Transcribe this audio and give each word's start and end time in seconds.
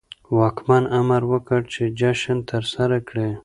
واکمن 0.37 0.83
امر 0.99 1.21
وکړ 1.31 1.61
چې 1.73 1.83
جشن 1.99 2.37
ترسره 2.51 2.97
کړي. 3.07 3.29